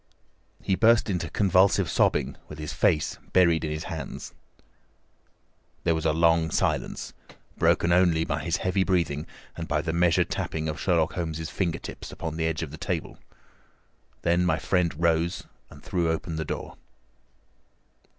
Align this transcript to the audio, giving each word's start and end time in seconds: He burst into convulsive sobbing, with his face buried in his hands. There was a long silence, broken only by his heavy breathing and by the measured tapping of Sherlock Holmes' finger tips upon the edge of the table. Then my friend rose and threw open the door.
He 0.63 0.73
burst 0.73 1.11
into 1.11 1.29
convulsive 1.29 1.87
sobbing, 1.87 2.35
with 2.47 2.57
his 2.57 2.73
face 2.73 3.19
buried 3.33 3.63
in 3.63 3.69
his 3.69 3.83
hands. 3.83 4.33
There 5.83 5.93
was 5.93 6.07
a 6.07 6.11
long 6.11 6.49
silence, 6.49 7.13
broken 7.55 7.91
only 7.93 8.25
by 8.25 8.39
his 8.43 8.57
heavy 8.65 8.83
breathing 8.83 9.27
and 9.55 9.67
by 9.67 9.83
the 9.83 9.93
measured 9.93 10.31
tapping 10.31 10.67
of 10.67 10.79
Sherlock 10.81 11.13
Holmes' 11.13 11.51
finger 11.51 11.77
tips 11.77 12.11
upon 12.11 12.35
the 12.35 12.47
edge 12.47 12.63
of 12.63 12.71
the 12.71 12.77
table. 12.79 13.19
Then 14.23 14.43
my 14.43 14.57
friend 14.57 14.91
rose 14.99 15.43
and 15.69 15.83
threw 15.83 16.09
open 16.09 16.35
the 16.35 16.45
door. 16.45 16.77